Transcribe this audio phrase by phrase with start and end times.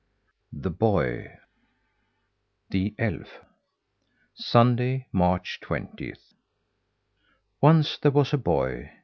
[0.51, 1.29] THE BOY
[2.71, 3.45] THE ELF
[4.33, 6.33] Sunday, March twentieth.
[7.61, 8.89] Once there was a boy.